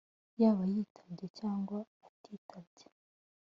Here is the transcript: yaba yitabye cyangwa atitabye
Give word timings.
yaba 0.41 0.63
yitabye 0.73 1.25
cyangwa 1.39 1.77
atitabye 2.07 2.85